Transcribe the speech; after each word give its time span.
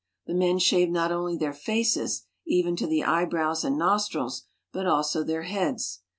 The 0.25 0.33
men 0.33 0.57
shave 0.57 0.89
not 0.89 1.11
only 1.11 1.37
their 1.37 1.53
faces 1.53 2.25
even 2.47 2.75
to 2.77 2.87
the 2.87 3.03
eyebrows 3.03 3.63
and 3.63 3.77
nostrils, 3.77 4.47
but 4.71 4.87
also 4.87 5.21
their 5.23 5.43
heads. 5.43 6.01